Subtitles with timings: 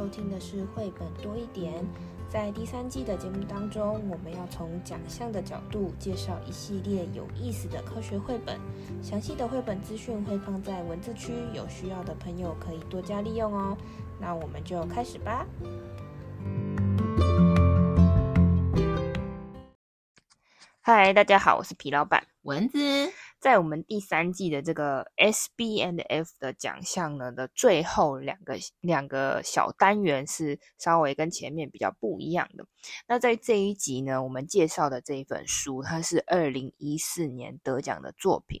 [0.00, 1.74] 收听的是绘本多一点。
[2.26, 8.58] 在第三季的节目当中，我们要从奖项的角度介绍一系列有意思的科学绘本。
[9.02, 13.76] 详细的绘本资讯会放在文字区，有需要的朋友可以多加利用哦。
[14.18, 15.44] 那我们就开始吧。
[20.80, 22.78] 嗨，大家好，我是皮老板蚊子。
[23.40, 32.66] 在我们第三季的这个 SBNF 的奖项呢的最后两个两个小单元是稍微跟前面比较不一样的。
[33.08, 38.60] 那在这一集呢，我们介绍的这一本书，它是二零一四年得奖的作品。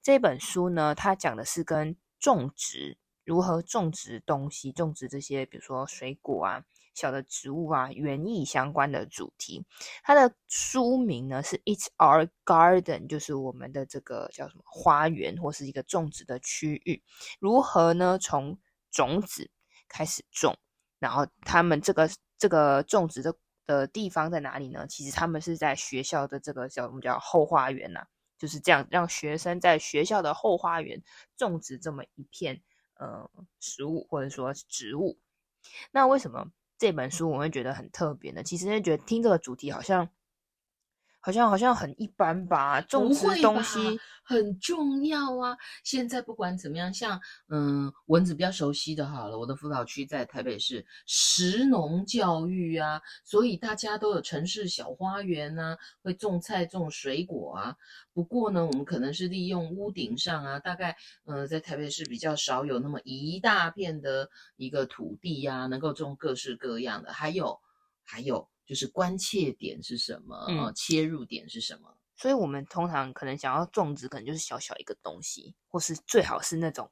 [0.00, 6.64] 这本书呢，它讲的是跟种植如何种植东西，种植这些比如说水果啊。
[6.94, 9.64] 小的植物啊，园艺相关的主题，
[10.02, 17.02] 它的书名呢是 It's Our Garden，就是我们的这个叫什么花园或是一个种植的区域。
[17.38, 18.18] 如何呢？
[18.20, 18.58] 从
[18.90, 19.50] 种子
[19.88, 20.56] 开始种，
[20.98, 23.34] 然后他们这个这个种植的
[23.66, 24.86] 的地方在哪里呢？
[24.88, 28.04] 其实他们是在学校的这个叫我们叫后花园呐、
[28.36, 31.02] 就是这样让学生在学校的后花园
[31.36, 32.62] 种植这么一片
[32.98, 33.30] 呃
[33.60, 35.18] 食物或者说植物。
[35.92, 36.50] 那为什么？
[36.80, 40.08] 这本书我会觉得很特别的，其实觉得听这个主题好像，
[41.20, 42.80] 好像好像很一般吧。
[42.80, 45.56] 种植东西很重要啊！
[45.84, 57.76] 现在不管怎么样，像嗯，蚊子比较熟悉的，好了，我的辅导区在台北市，食农教育啊，所以大家都有城市小花园啊，会种菜种水果啊。
[58.12, 60.96] 不过呢，我们可能是利用屋顶上啊，大概
[61.26, 67.12] 嗯，在台北市比较少有那么一大片的一个土地呀，啊，能够种各式各样的。
[67.12, 67.58] 还有，
[68.04, 70.46] 还有就是关切点是什么？
[70.48, 71.98] 嗯，切入点是什么？
[72.14, 76.88] 所以，我们通常可能想要种植，可能就是小小一个东西，或是最好是那种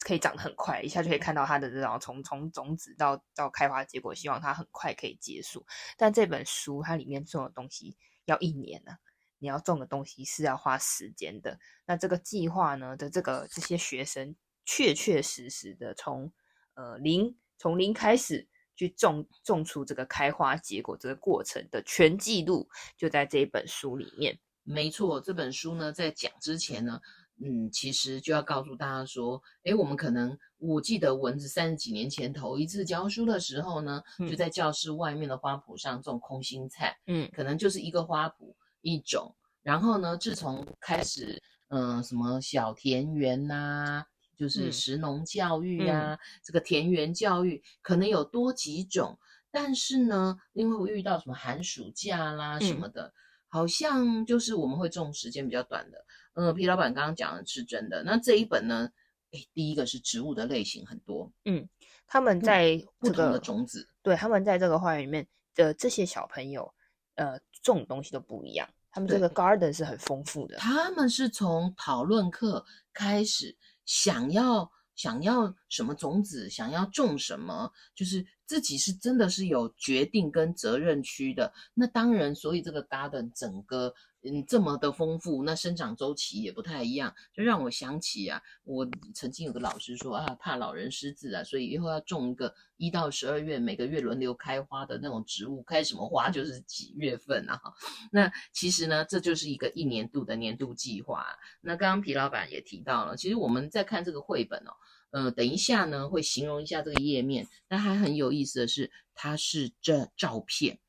[0.00, 5.64] 可以长得很快，一下就可以看到它的这种从从种子到到开花结果，希望它很快可以结束。
[5.96, 8.98] 但这本书它里面种的东西要一年呢、啊，
[9.38, 11.58] 你要种的东西是要花时间的。
[11.86, 16.30] 那这个计划呢的这个这些学生确确实实的从
[16.74, 18.46] 呃零从零开始
[18.76, 24.38] 去种种出这个开花结果这个过程的全记录，就在这一本书里面。
[24.62, 26.98] 没错，这本书呢，在讲之前呢，
[27.44, 39.34] 嗯，其实就要告诉大家说，诶，我们可能，我记得蚊子三十几年前头一次教书的时候呢，嗯、就在教室外面的花圃上种空心菜，嗯，可能就是一个花圃一种。
[39.62, 44.06] 然后呢，自从开始，嗯、呃，什么小田园呐、啊，
[44.36, 49.18] 就是食农教育啊，嗯、这个田园教育可能有多几种，
[49.50, 53.06] 但是呢，因为我遇到什么寒暑假啦什么的。
[53.06, 53.12] 嗯
[53.54, 58.02] 好像就是我们会种时间比较短的，呃，皮老板刚刚讲的是真的。
[58.02, 58.90] 那这一本呢，
[59.30, 61.68] 诶，第一个是植物的类型很多，嗯，
[62.04, 65.24] 他们在、这个、不同的种子，对，他们在这个花园里面
[65.54, 66.74] 的这些小朋友，
[67.14, 70.56] 呃，种的东西都不一样，他们这个 garden 是很丰富的。
[70.56, 73.56] 他们是从讨论课开始
[73.86, 74.70] 想要。
[74.96, 81.52] 想要什么种子，想要种什么，就是自己是真的是有决定跟责任区的。
[81.74, 83.94] 那当然，所以这个 garden 整个。
[84.26, 97.60] 嗯，这么的丰富，那生长周期也不太一样，就让我想起啊，我曾经有个老师说啊，怕老人失智啊，所以以后要种一个一到十二月每个月轮流开花的那种植物，开什么花就是几月份啊。
[98.10, 101.26] 那其实呢，这就是一个一年度的年度计划。
[101.60, 104.72] 那刚刚皮老板也提到了，其实我们在看这个绘本哦，
[105.14, 110.80] 呃，等一下呢会形容一下这个页面，那还很有意思的是，它是这照片。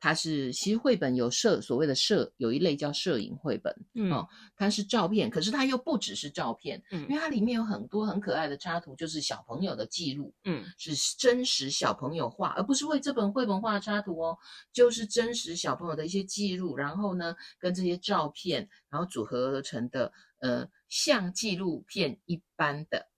[0.00, 14.38] 它是其实绘本有摄所谓的摄有一类叫摄影绘本，嗯，哦，它是照片，可是它又不只是照片，嗯，因为它里面有很多很可爱的插图，就是小朋友的记录，嗯，是真实小朋友画，而不是为这本绘本画的插图哦，
[14.72, 23.08] 就是真实小朋友的一些记录，然后呢，跟这些照片，然后组合而成的，呃，像纪录片一般的。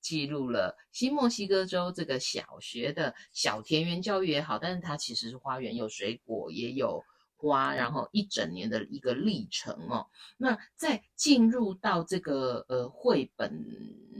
[0.00, 7.02] 记录了新墨西哥州这个小学的小田园教育也好，但是它其实是花园，有水果也有
[7.36, 10.06] 花，然后一整年的一个历程哦。
[10.36, 13.64] 那在进入到这个呃绘本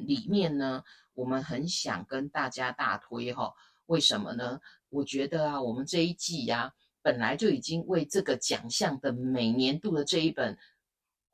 [0.07, 0.83] 里面呢，
[1.15, 3.55] 我们很想跟大家大推哈、哦，
[3.87, 4.61] 为什么呢？
[4.89, 6.73] 我觉得啊，我们这一季呀、啊，
[7.03, 10.57] 本来就已经为这个奖项的每年度的这一本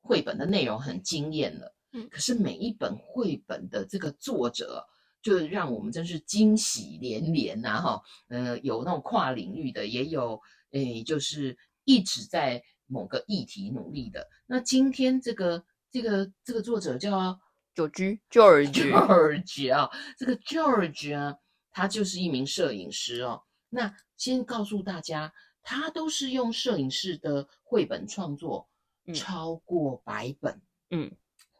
[0.00, 1.75] 绘本的内容很惊艳了。
[2.10, 4.86] 可是每一本绘本的这个作者，
[5.22, 7.80] 就让我们真是惊喜连连呐！
[7.80, 10.40] 哈，呃，有那种跨领域的，也有
[10.72, 14.28] 诶，就是一直在某个议题努力的。
[14.46, 17.38] 那今天这个这个这个作者叫
[17.74, 21.36] George George George 啊，这个 George 啊。
[21.78, 23.42] 他就是一名摄影师哦。
[23.68, 25.30] 那先告诉大家，
[25.62, 28.66] 他都是用摄影师的绘本创作，
[29.12, 30.58] 超过百本，
[30.88, 31.14] 嗯，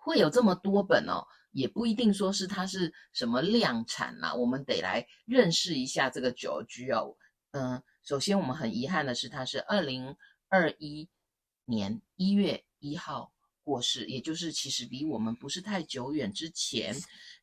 [0.07, 1.27] 会有这么多本哦。
[1.51, 7.17] 也不一定说是它是什么量产啦，我们得来认识一下这个 George 哦。
[7.51, 10.17] 嗯，首先我们很遗憾的是，他是二零
[10.49, 11.09] 二一
[11.65, 13.33] 年一月一号
[13.65, 16.95] 过世，也就是其实离我们不是太久远之前。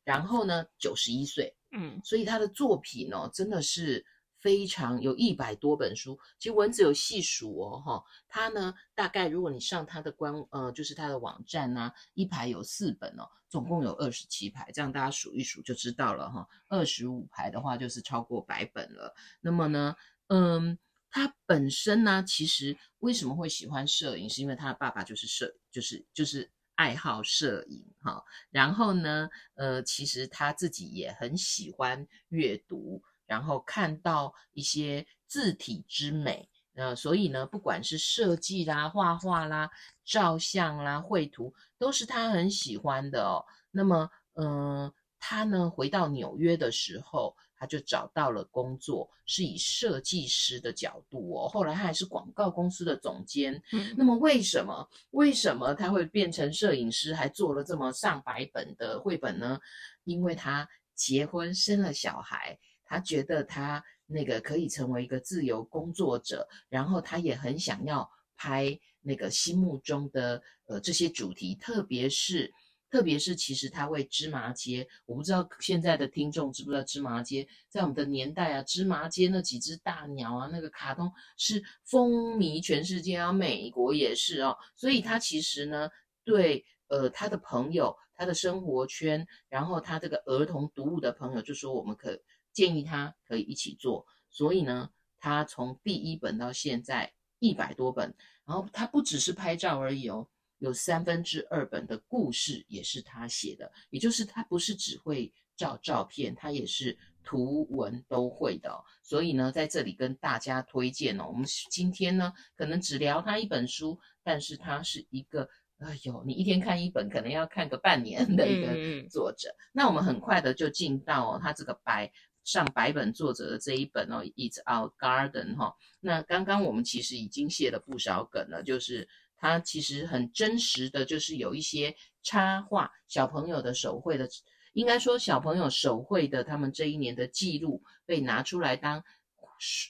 [0.04, 4.06] 然后呢，九十一岁，嗯，所以他的作品哦，真的是。
[4.44, 16.46] 非常有一百多本书，其实文子有细数哦，哈，他呢大概如果你上他的官呃，就是他的网站呐、啊，一排有四本哦，总共有二十七排，这样大家数一数就知道了哈。
[16.68, 19.14] 二十五排的话就是超过百本了。
[19.40, 19.96] 那么呢，
[20.26, 28.22] 嗯，他本身呢，其实为什么会喜欢摄影，是因为他的爸爸就是摄，就是就是爱好摄影哈。
[28.50, 33.02] 然后呢，呃，其实他自己也很喜欢阅读。
[33.34, 39.68] 然后看到一些字体之美，呃，所以呢，不管是设计啦、画画啦、
[40.04, 43.44] 照相啦、绘图，都是他很喜欢的哦。
[43.72, 51.48] 那么，嗯、呃，他呢回到纽约的时候，他就找到了工作，是以设计师的角度哦。
[51.48, 53.60] 后来他还是广告公司的总监。
[53.72, 59.58] 嗯，那么为什么为什么他会变成摄影师，还做了这么上百本的绘本呢？
[60.04, 62.56] 因为他结婚生了小孩。
[62.94, 72.54] 他觉得他那个可以成为一个自由工作者，然后他也很想要拍那个心目中的呃这些主题，特别是
[72.88, 85.88] 特别是其实他为芝麻街，我不知道现在的听众知不知道芝麻街，在我们的年代啊，芝麻街那几只大鸟啊，那个卡通是风靡全世界啊，美国也是哦，所以他其实呢
[86.22, 92.16] 对呃他的朋友，他的生活圈，然后他这个儿童读物的朋友就说我们可。
[92.54, 98.14] 建议他可以一起做，所以呢，他从第一本到现在一百多本，
[98.46, 100.26] 然后他不只是拍照而已哦，
[100.58, 108.78] 有三分之二本的故事也是他写的，也就是他不是只会照照片，他也是图文都会的哦。
[109.02, 115.48] 所以呢，在这里跟大家推荐哦，我们今天呢可能只聊他一本书，但是他是一个，
[115.78, 119.50] 哎呦，你一天看一本，可能要看个半年的一个作者。
[119.50, 122.10] 嗯、那我们很快的就进到哦，他这个白。
[122.44, 125.74] 上百本作者的这一本哦，It's Our Garden 哈。
[126.00, 134.28] 那刚刚我们其实已经写了不少梗了，就是它其实很真实的就是有一些插画，小朋友的手绘的，
[134.74, 139.02] 应该说小朋友手绘的他们这一年的记录被拿出来当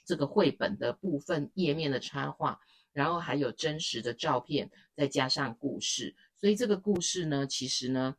[0.07, 2.61] 这个绘本的部分页面的插画，
[2.93, 8.15] 然后还有真实的照片，再加上故事，所以这个故事呢，其实呢，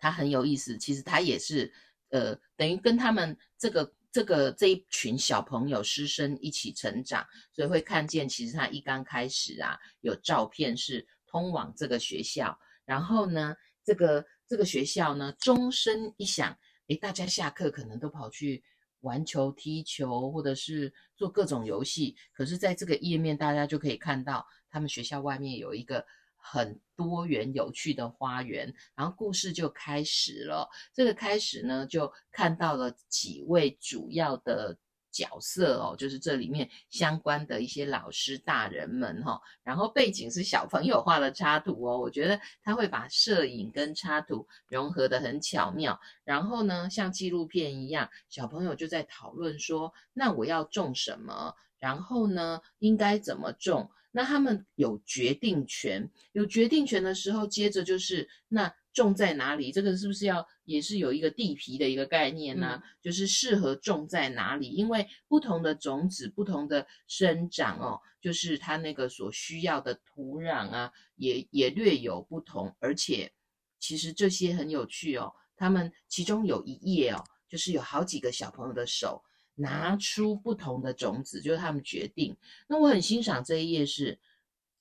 [0.00, 1.72] 它很有意思，其实它也是。
[2.10, 13.54] 呃，等于跟他们这个这个这一群小朋友师生一起成长，所以会看见，其实他一刚开始啊，有照片是通往这个学校，然后呢，
[13.84, 16.56] 这个这个学校呢，钟声一响，
[16.88, 18.62] 诶，大家下课可能都跑去
[19.00, 26.06] 玩球、踢球，或者是做各种游戏，可是在这个页面，大家就可以看到他们学校外面有一个。
[26.46, 30.68] 很多元有趣的花园，然后故事就开始了。
[30.92, 34.76] 这个开始呢，就看到了几位主要的
[35.10, 45.98] 角色哦，就是这里面相关的一些老师大人们哈、然后背景是小朋友画的插图哦，我觉得他会把摄影跟插图融合得很巧妙。
[46.24, 51.54] 然后呢，像纪录片一样，小朋友就在讨论说：那我要种什么？
[51.78, 53.90] 然后呢，应该怎么种？
[54.16, 59.72] 那他们有决定权，有决定权的时候，接着就是那种在哪里？
[59.72, 62.80] 这个是不是要也是有一个地皮的一个概念呢？
[62.80, 64.68] 嗯、就是适合种在哪里？
[64.68, 72.72] 因为不同的种子，不同的生长哦，就是它那个所需要的土壤啊，也也略有不同。
[72.78, 73.32] 而且
[73.80, 79.24] 其实这些很有趣哦，他们其中有一页哦，就是有好几个小朋友的手。
[79.56, 82.36] 拿出不同的种子，就是他们决定。
[82.66, 84.18] 那我很欣赏这一页是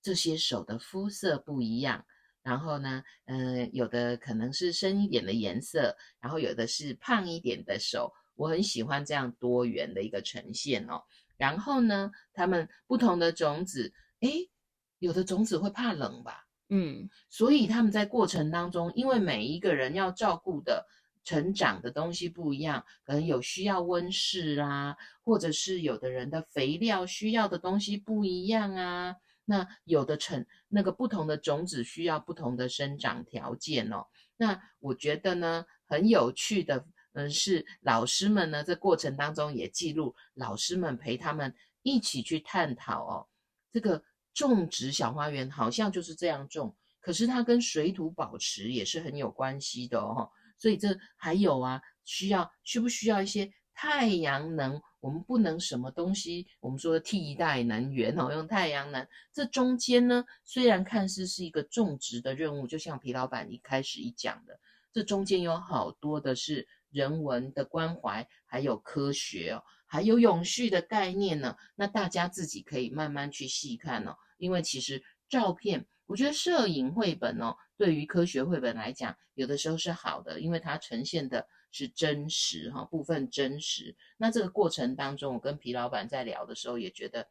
[0.01, 2.03] 这些手的肤色不一样，
[2.41, 8.11] 然后呢，呃，有的可能是深一点的颜色，然后有的是胖一点的手。
[8.35, 11.03] 我很喜欢这样多元的一个呈现哦。
[11.37, 14.49] 然后呢，他们不同的种子，诶，
[14.97, 16.47] 有的种子会怕冷吧？
[16.69, 20.87] 嗯，所以他们在过程当中，因为每一个人要照顾的。
[21.23, 29.15] 成长的东西不一样，可能有需要温室啊，或者是有的人的肥料需要的东西不一样啊。
[29.45, 34.05] 那有的成那个不同的种子需要不同的生长条件哦。
[34.37, 43.27] 那我觉得呢，很有趣的嗯，是老师们呢，在过程当中也记录老师们陪他们一起去探讨哦，
[43.71, 44.01] 这个
[44.33, 50.31] 种植小花园好像就是这样种，可是它跟水土保持也是很有关系的哦，
[50.63, 54.81] 所以这还有啊，需要需不需要一些太阳能？
[55.01, 59.05] 我们不能什么东西，我们说替代能源哦，用太阳能。
[59.33, 64.57] 这中间呢，虽然看似是一个种植的任务，就像皮老板一开始一讲的，
[64.93, 71.57] 这中间有好多的是人文的关怀，还有科学哦，还有永续的概念呢。
[71.75, 81.47] 那大家自己可以慢慢去细看哦，因为其实照片，我觉得摄影绘本哦，对于科学绘本来讲，有的时候是好的，因为它呈现的。
[81.75, 83.97] 是真实哈，部分真实。
[84.17, 87.27] 那这个过程当中，我跟皮老板在聊的时候，也觉得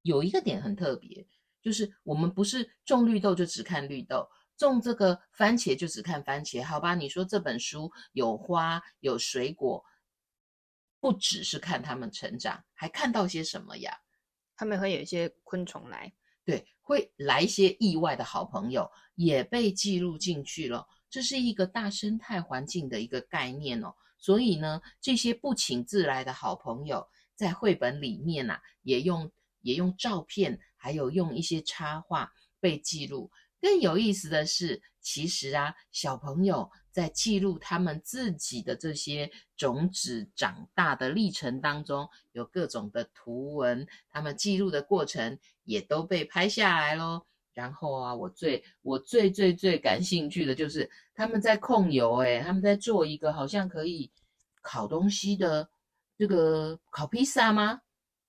[0.00, 1.28] 有一个点很特别，
[1.60, 6.94] 就是我们不是种绿豆就只看绿豆，种这个番茄就只看番茄，好吧？
[6.94, 9.84] 你说这本书有花有水果，
[10.98, 13.94] 不只是看它们成长，还看到些什么呀？
[14.56, 16.10] 他们会有一些昆虫来，
[16.44, 20.86] 对，会来一些意外的好朋友，也被记录进去了。
[21.08, 29.30] 这是一个大生态环境的一个概念哦，所以呢，这些不请自来的好朋友，在绘本里面呐、啊，也用
[29.60, 33.30] 也用照片，还有用一些插画被记录。
[33.60, 47.22] 更有意思的是，其实啊，小朋友在记录他们自己的这些种子长大的历程当中，有各种的图文，他们记录的过程也都被拍下来喽。
[47.54, 54.10] 然后啊，我最我最最最感兴趣的就是他们在控油，诶，他们在做一个好像可以
[54.62, 55.68] 烤东西的
[56.16, 57.80] 这个烤披萨吗？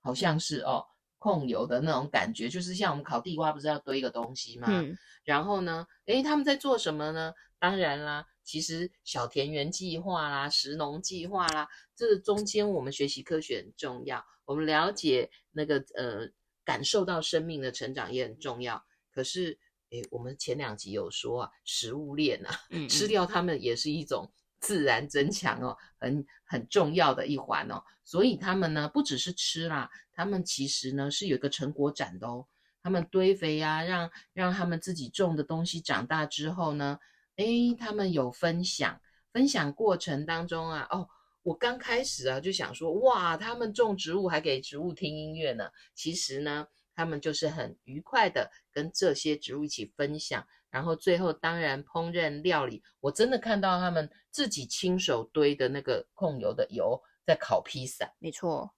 [0.01, 0.85] 好像是哦，
[1.19, 4.67] 控油的那种感觉，就是像我们烤地瓜不是要堆一个东西吗？
[4.69, 4.97] 嗯。
[5.23, 7.33] 然后呢，诶，他们在做什么呢？
[7.59, 16.29] 当然啦，其实小田园计划啦、食农计划啦，这个中间我们学习科学很重要，我们了解那个呃，
[16.63, 18.83] 感受到生命的成长也很重要。
[19.11, 19.57] 可是，
[19.91, 27.83] 诶，我们前两集有说啊，食物链啊，嗯嗯吃掉它们也是一种自然增强哦，很很重要的一环哦。
[28.03, 32.47] 所以他们呢，不只是吃啦，他们其实呢是有一个成果展的哦。
[32.81, 36.99] 他们堆肥呀、啊，让让他们自己种的东西长大之后呢，
[37.37, 38.99] 诶，他们有分享，
[39.31, 41.07] 分享过程当中啊，哦，
[41.41, 45.69] 我刚开始啊就想说，哇，他们种植物还给植物听音乐呢。
[45.93, 46.67] 其实呢。
[46.95, 58.71] 他们就是很愉快的跟这些植物一起分享，然后最后当然烹饪料理，我真的看到他们自己亲手堆的那个控油的油在烤披萨，没错，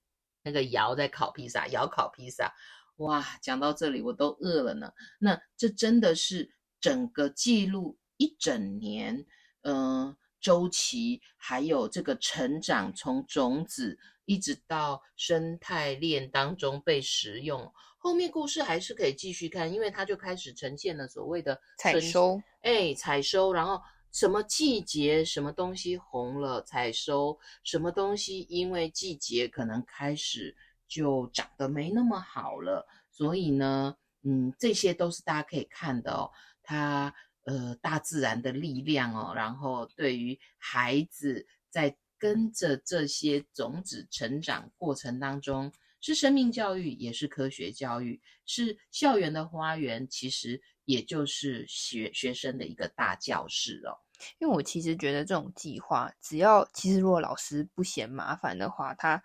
[0.44, 2.54] 那个窑在烤披萨，窑烤披萨，
[3.00, 4.94] 哇，讲到这里我都饿了呢。
[5.20, 9.26] 那这真的是整个记录一整年，
[9.62, 17.72] 嗯、呃，周期，还有这个成长，从种子一直到生态链当中被食用。
[17.98, 23.82] 后面故事还是可以继续看，因为它就开始呈现了所谓的采收，哎，采收，然后
[24.12, 30.56] 什么季节什么东西红了，采收，什么东西因为季节可能开始
[30.88, 36.30] 就长得没那么好了，所以呢，嗯，这些都是大家可以看的哦，
[36.62, 37.12] 它
[37.46, 45.72] 呃大自然的力量哦，然后对于孩子在跟着这些种子成长过程当中。
[46.02, 53.98] 是生命教育，也是科学教育，是校园的花园，其实也就是学学生的一个大教室哦。
[54.38, 59.24] 因为我其实觉得这种计划，只要其实如果老师不嫌麻烦的话，他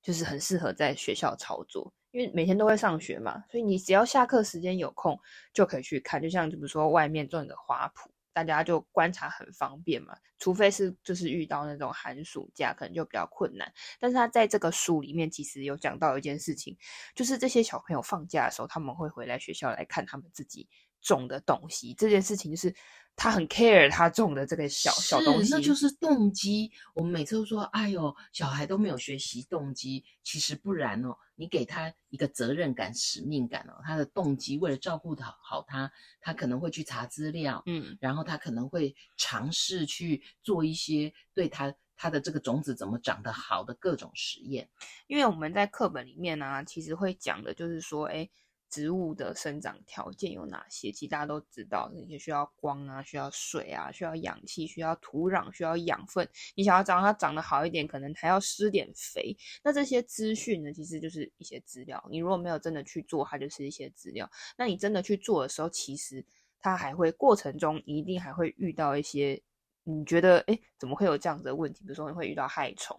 [0.00, 5.18] 就是很适合在学校操作，因为每天都会上学嘛，所以你只要下课时间有空
[5.52, 8.08] 就可以去看，就像比如说外面种的花圃。
[8.34, 13.70] 大家就观察很方便嘛，除非是就是遇到那种寒暑假，可能就比较困难。
[14.00, 16.74] 但是他在这个书里面其实有讲到一件事情，
[17.14, 20.66] 就是这些小朋友放假的时候，他们会回来学校来看他们自己
[21.02, 21.92] 种的东西。
[21.92, 22.74] 这件事情就是。
[23.14, 26.72] 他很 care 他种的这个小小东西，那就是动机。
[26.94, 31.16] 我们每次都说，哎呦，小孩都没有学习动机，其实不然哦。
[31.34, 35.90] 你给他一个责任感、使命感哦，他的动机为了照顾好好他，
[36.20, 44.68] 他可能会去查资料，嗯，然后他可能会尝试去做一些对他他的这个种子怎么长得好的各种实验。
[45.06, 48.28] 因为我们在课本里面呢、啊，其实会讲的就是说，哎。
[48.72, 50.90] 植物的生长条件有哪些？
[50.90, 56.26] 其实大家都知道，那些需要光啊，需要水啊，需要氧气，需要土壤，需要养分。
[56.54, 59.36] 你想要长它长得好一点，可能还要施点肥。
[59.62, 62.02] 那这些资讯呢，其实就是一些资料。
[62.10, 64.30] 你如果没有真的去做，它就是一些资料。
[64.56, 66.24] 那你真的去做的时候，其实
[66.58, 69.42] 它还会过程中一定还会遇到一些
[69.84, 71.82] 你觉得诶，怎么会有这样子的问题？
[71.82, 72.98] 比如说你会遇到害虫，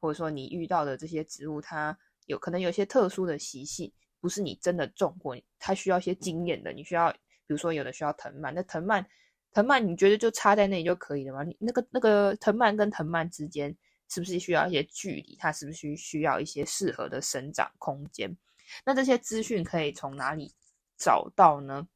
[0.00, 6.72] 或者说你遇到的这些植物，它有可能有些特殊的习性，不是你真的种过，它需要一些经验的。
[6.72, 9.04] 你需要，比如说有的需要藤蔓，那藤蔓
[9.52, 11.42] 藤蔓你觉得就插在那里就可以了吗？
[11.42, 13.76] 你那个那个藤蔓跟藤蔓之间
[14.08, 15.36] 是不是需要一些距离？
[15.38, 18.36] 它是不是需需要一些适合的生长空间？
[18.84, 20.52] 那这些资讯可以从哪里
[20.96, 21.88] 找到呢？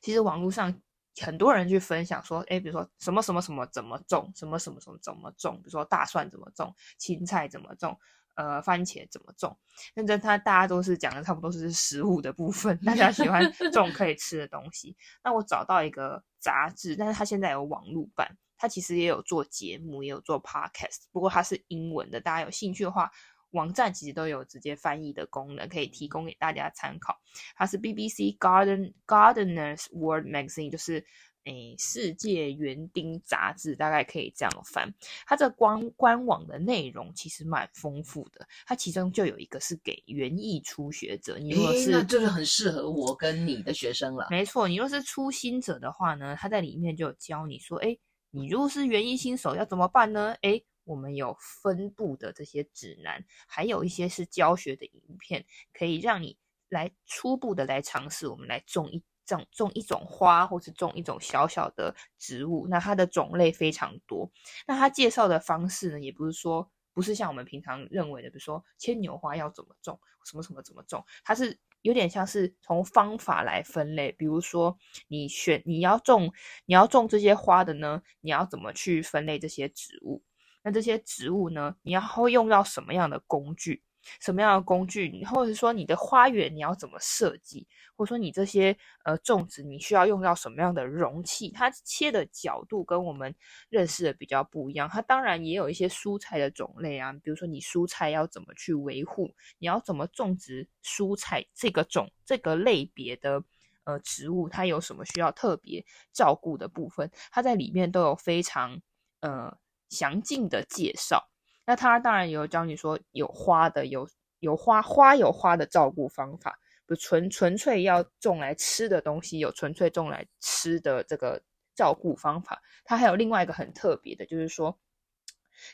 [0.00, 0.82] 其实网络上。
[1.20, 7.94] 很多人去分享说，哎，比如说什么什么什么怎么种，什么什么什么怎么种，比如说大蒜怎么种，青菜怎么种，
[8.34, 9.56] 呃，番茄怎么种。
[9.94, 14.96] 那这他大家都是讲的差不多是食物的部分， 大家喜欢种可以吃的东西。
[15.24, 23.10] 那我找到一个杂志，但是它现在有网络版，它其实也有做节目，也有做 podcast，不过它是英文的，大家有兴趣的话。
[23.52, 27.20] 网站其实都有直接翻译的功能，可以提供给大家参考。
[27.54, 31.04] 它是 BBC Garden Gardener's World Magazine，就是
[31.44, 34.92] 诶世界园丁杂志，大概可以这样翻。
[35.26, 44.26] 它这官官网的内容其实蛮丰富的，它其中就有一个是给园艺初学者，你如果是那就是很适合我跟你的学生了。
[44.30, 47.98] 没错，你若是初心者的话呢，它在里面就有教你说，诶
[48.30, 50.34] 你如果是园艺新手要怎么办呢？
[50.42, 56.36] 诶我们有分布的这些指南，还有一些是教学的影片，可以让你
[56.68, 58.26] 来初步的来尝试。
[58.26, 62.66] 我们来种一种种一种花，或是种一种小小的植物。
[62.68, 64.30] 那它的种类非常多。
[64.66, 74.12] 那它介绍的方式呢，也不是说不是像我们平常认为的，比如说牵牛花要怎么种，什么什么怎么种，它是有点像是从方法来分类。
[74.12, 74.76] 比如说
[75.08, 76.32] 你选你要种
[76.66, 80.22] 你要种这些花的呢，你要怎么去分类这些植物？
[80.62, 83.82] 那这些植物呢，你要会用到什么样的工具？
[84.20, 85.24] 什么样的工具？
[85.24, 87.66] 或者说你的花园你要怎么设计？
[87.96, 91.50] 或者说你这些呃种植你需要用到什么样的容器？
[91.50, 93.34] 它切的角度跟我们
[93.68, 94.88] 认识的比较不一样。
[94.88, 99.34] 它当然也有一些蔬菜的种类啊，比如说你蔬菜要怎么去维护？
[99.58, 103.42] 你要怎么种植蔬菜这个种这个类别的
[103.84, 104.48] 呃植物？
[104.48, 107.10] 它有什么需要特别照顾的部分？
[107.30, 108.80] 它在里面都有非常
[109.20, 109.56] 呃。
[109.92, 111.28] 详尽的介绍，
[111.72, 114.06] 那他当然有教你说有花的，有
[114.40, 121.42] 有花花有花的照顾方法，不纯纯粹要种来吃的东西，有纯粹种来吃的这个
[121.74, 122.60] 照顾方法。
[122.84, 124.78] 他还有另外一个很特别的，就是说，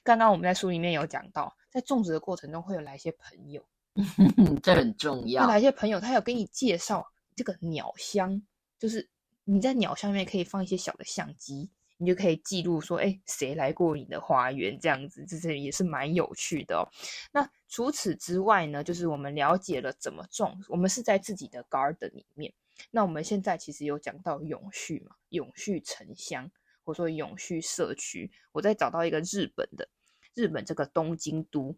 [0.05, 3.67] 刚刚我们在书里面有讲到，在种植的过程中会有来一些朋友，
[4.63, 5.49] 这很重要。
[5.49, 8.41] 来一些朋友，他有给你介绍这个鸟箱，
[8.79, 9.11] 就是
[9.43, 11.73] 你在鸟箱里面可以放一些小的相机。
[11.99, 14.79] 你就可以记录说，哎，谁来过你的花园？
[14.81, 16.89] 这样子，这这也是蛮有趣的哦。
[17.33, 22.55] 那除此之外呢，就是我们了解了怎么种，我们是在自己的 garden 里面。
[22.93, 26.51] 那我们现在其实有讲到永续嘛，永续城乡，
[26.85, 28.31] 或者说永续社区。
[28.53, 29.89] 我再找到一个日本的，
[30.35, 31.77] 日本这个东京都，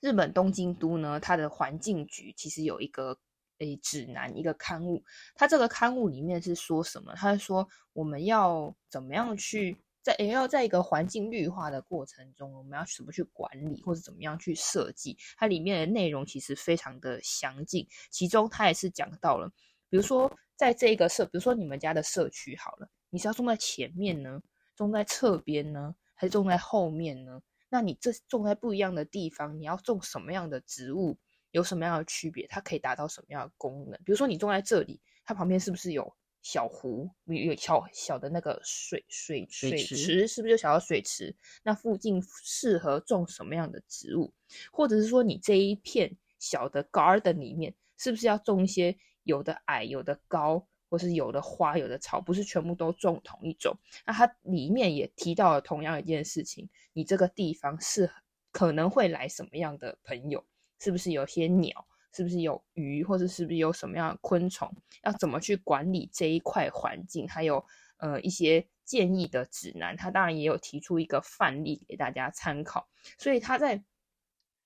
[0.00, 3.18] 日本东京都呢，它的环境局其实有一个。
[3.58, 5.02] 诶，指南一个刊物，
[5.34, 7.12] 它这个刊物里面是说什么？
[7.14, 15.16] 它是说我们要怎么样去在也要在一个环境绿化的过程中，我们要怎么去管理，或者怎么样去设计？
[15.36, 19.50] 它里面的内容其实非常的详尽，其中它也是讲到了，
[19.88, 24.42] 比如说在这个社，比如说你们家的社区好了，你是要种在前面呢，
[24.76, 27.40] 种在侧边呢，还是种在后面呢？
[27.70, 31.16] 那你这种在不一样的地方，你要种什么样的植物？
[31.54, 32.48] 有什么样的区别？
[32.48, 33.96] 它可以达到什么样的功能？
[34.04, 36.12] 比如说，你种在这里，它旁边是不是有
[36.42, 37.08] 小湖？
[37.26, 41.32] 有小小的那个水水水池，是不是有小的水池？
[41.62, 44.34] 那附近适合种什么样的植物？
[44.72, 52.20] 或者是说，你这一片小的 garden 里面，是不是要种一些有的矮、有的高，或是有的花、有的草？
[52.20, 53.72] 不是全部都种同一种。
[54.04, 58.10] 那它里面也提到了同样一件事情：你这个地方是
[58.50, 60.44] 可能会来什么样的朋友？
[60.84, 61.86] 是不是有些鸟？
[62.12, 63.02] 是不是有鱼？
[63.02, 64.70] 或者是不是有什么样的昆虫？
[65.02, 67.26] 要怎么去管理这一块环境？
[67.26, 67.64] 还有
[67.96, 72.86] 呃一些建议的指南，他当然也有提出一个范例给大家参考。
[73.16, 73.82] 所以他在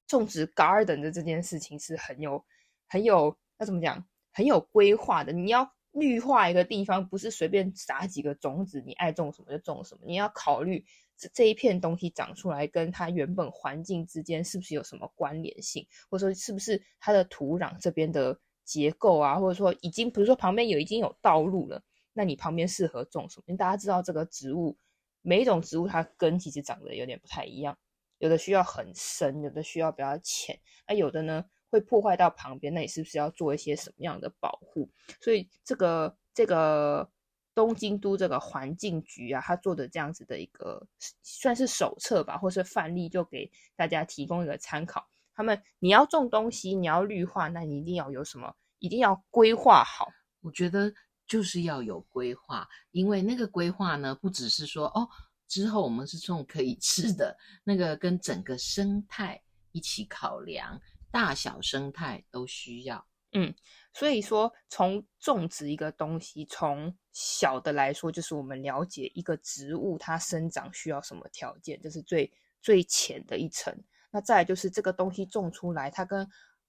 [0.09, 2.45] 种植 garden 的这件事情是很有
[2.89, 4.05] 很有要怎么讲？
[4.33, 5.33] 很有规划的。
[5.33, 10.01] 你要绿化一个地方，不是随便撒几个种子，你爱种什么就种什么。
[10.07, 10.85] 你要考虑。
[11.21, 15.85] 这这一片东西长出来，跟它原本环境之间是不是有什么关联性？
[16.09, 19.37] 或者说，是不是它的土壤这边的结构啊？
[19.37, 21.83] 或者说，已经比如说旁边有已经有道路了，
[22.13, 23.45] 那你旁边适合种什么？
[23.49, 24.79] 因为大家知道这个植物，
[25.21, 27.77] 每一种植物它根其实长得有点不太一样，
[28.19, 30.57] 有的需要很深，有的需要比较浅，
[30.87, 34.89] 那有的呢会破坏到旁边，那你是不是要做一些什么样的保护？
[35.21, 37.11] 所以这个这个。
[37.55, 40.81] 东京都这个环境局啊，他做的这样子的一个
[41.25, 45.05] 算是手册吧，或是范例，就给大家提供一个参考。
[45.35, 48.55] 他们你要种东西，你要绿化，那你一定要有什么？
[48.79, 50.07] 一定要规划好。
[50.41, 50.93] 我觉得
[51.27, 55.09] 就是要有规划，因为那个规划呢，不只是说哦，
[55.49, 63.07] 之后我们是种可以吃的，那个跟整个生态一起考量，大小生态都需要。
[63.33, 63.55] 嗯，
[63.93, 73.75] 所以说从种植一个东西，从小的来说，就是我们了解一个植物它生长需要什么条件，这是最最浅的一层。
[74.11, 76.27] 那再来就是这个东西种出来，它跟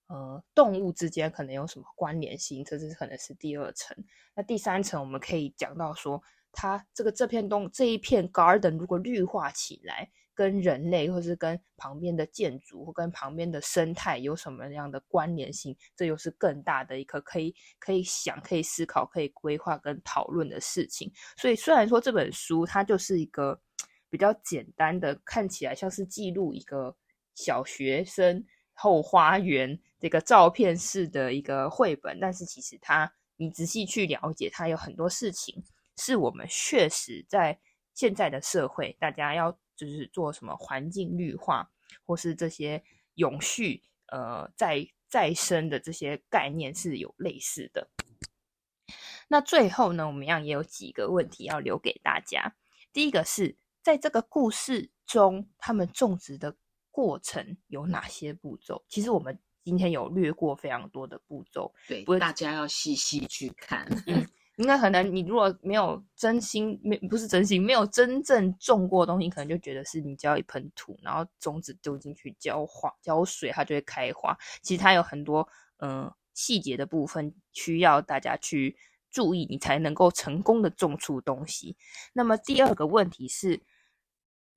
[0.08, 3.96] 呃动物之间可能有什么关联性，这是可能是第二层。
[4.36, 6.22] 那第三层我们可以讲到说，
[6.52, 10.12] 它这个这片东这一片 garden 如果绿化起来。
[10.40, 15.76] 跟人类，或是跟旁边的建筑，或跟旁边的生态有什么样的关联性？
[15.98, 21.12] 这又是更大的一个可以可以想、可以思考、可以规划跟讨论的事情。
[21.36, 23.60] 所以，虽然说这本书它就是一个
[24.10, 26.96] 比较简单的，看起来像是记录一个
[27.36, 35.62] 小学生后花园这个照片式的一个绘本，但是其实它你仔细去了解，它有很多事情
[35.98, 37.60] 是我们确实在
[37.94, 39.60] 现在的社会，大家要。
[39.80, 41.72] 就是做什么环境绿化，
[42.04, 42.84] 或是这些
[43.16, 47.90] 永续、呃再再生的这些概念是有类似的。
[49.30, 52.56] 那最后呢，我们一样也有几个问题要留给大家。
[52.92, 56.58] 第一个是在这个故事中，他们种植的
[56.92, 58.84] 过程有哪些步骤？
[58.90, 63.88] 其实我们今天有略过非常多的步骤，对，不过大家要细细去看。
[64.08, 64.28] 应
[64.60, 74.38] 应该可能你如果没有真心，没不是真心，没有真正种过东西，可能就觉得是你浇一盆土，然后种子丢进去浇花浇水，它就会开花。
[74.62, 78.76] 其实它有很多嗯、细节的部分需要大家去
[79.10, 81.78] 注意，你才能够成功的种出东西。
[82.12, 83.62] 那么第二个问题是，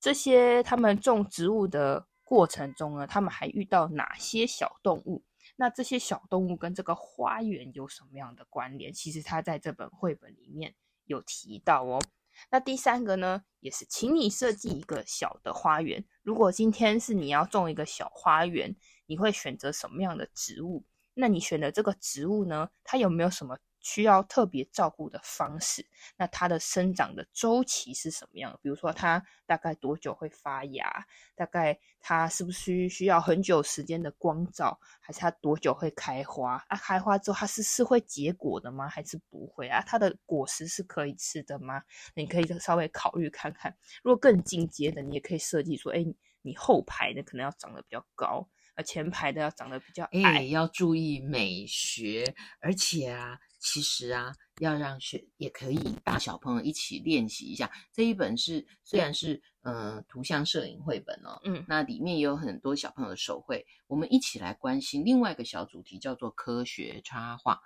[0.00, 5.22] 这些他们种植物的过程中呢，他们还遇到哪些小动物？
[5.62, 8.92] 那这些小动物跟这个花园有什么样的关联？
[8.92, 12.01] 其实它在这本绘本里面有提到哦。
[12.51, 16.05] 那第三个呢，也是请你设计一个小的花园。
[16.25, 18.75] 如果今天是你要种一个小花园，
[19.07, 20.85] 你会选择什么样的植物？
[21.14, 23.57] 那你选的这个植物呢，它有没有什么？
[23.83, 25.85] 需要特别照顾的方式，
[26.16, 28.59] 那它的生长的周期是什么样的？
[28.62, 31.05] 比如说，它大概多久会发芽？
[31.35, 34.79] 大概它是不是需要很久时间的光照？
[35.01, 36.64] 还是它多久会开花？
[36.68, 38.88] 啊，开花之后它是是会结果的吗？
[38.88, 39.83] 还是不会啊？
[39.87, 41.83] 它的果实是可以吃的吗？
[42.14, 43.77] 你可以稍微考虑看看。
[44.03, 46.07] 如果更进阶的，你也可以设计说，哎，
[46.42, 50.23] 你后排的可能要长得比较高，而前排的要长得比较矮。
[50.23, 53.40] 哎，要注意美学，而且啊。
[53.62, 57.70] 其实啊，要让学也可以大小朋友一起练习一下。
[57.92, 63.64] 这一本是虽然是嗯、呃、图像摄影绘本哦，嗯，那里面也有很多小朋友的手绘。
[63.87, 67.61] 我们一起来关心另外一个小主题，叫做科学插画。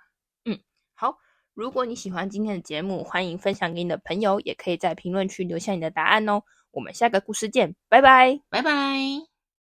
[0.45, 0.59] 嗯，
[0.93, 1.17] 好。
[1.53, 6.43] 如果你喜欢今天的节目，欢迎分享给你的朋友，也可以在评论区留下你的答案哦。
[6.69, 9.26] 我们下个故事见，拜拜，拜拜。